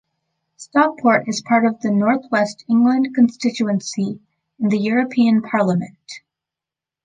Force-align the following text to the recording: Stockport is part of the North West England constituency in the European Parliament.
Stockport 0.57 1.27
is 1.27 1.43
part 1.43 1.63
of 1.63 1.79
the 1.81 1.91
North 1.91 2.25
West 2.31 2.65
England 2.67 3.09
constituency 3.13 4.19
in 4.57 4.69
the 4.69 4.79
European 4.79 5.43
Parliament. 5.43 6.21